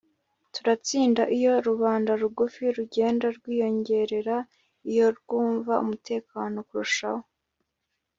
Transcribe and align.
Turatsinda 0.53 1.23
iyo 1.37 1.53
rubanda 1.67 2.11
rugufi 2.21 2.63
rugenda 2.77 3.25
rwiyongera 3.37 4.37
iyo 4.89 5.07
rwumva 5.17 5.73
umutekano 5.83 6.57
kurushaho 6.67 7.25